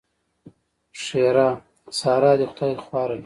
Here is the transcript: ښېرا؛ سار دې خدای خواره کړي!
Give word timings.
ښېرا؛ 1.01 1.49
سار 1.99 2.23
دې 2.39 2.45
خدای 2.51 2.73
خواره 2.83 3.15
کړي! 3.15 3.19